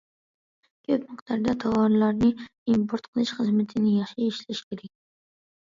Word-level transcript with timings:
كۆپ 0.87 1.03
مىقدارلىق 1.11 1.59
تاۋارلارنى 1.65 2.31
ئىمپورت 2.41 3.09
قىلىش 3.13 3.37
خىزمىتىنى 3.39 3.95
ياخشى 4.01 4.29
ئىشلەش 4.33 4.69
كېرەك. 4.73 4.97